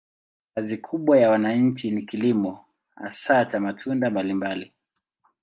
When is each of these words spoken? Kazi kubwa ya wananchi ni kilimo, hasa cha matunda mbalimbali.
Kazi 0.55 0.77
kubwa 0.77 1.17
ya 1.19 1.29
wananchi 1.29 1.91
ni 1.91 2.01
kilimo, 2.01 2.65
hasa 2.95 3.45
cha 3.45 3.59
matunda 3.59 4.09
mbalimbali. 4.09 4.73